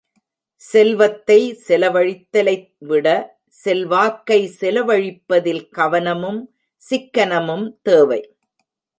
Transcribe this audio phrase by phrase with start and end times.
[0.61, 3.07] செல்வத்தை செலவழித்தலைவிட
[3.63, 6.41] செல்வாக்கை செலவழிப்பதில் கவனமும்
[6.81, 8.21] சிக்கனமும் தேவை.